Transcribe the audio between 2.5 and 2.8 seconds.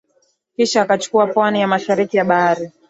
ya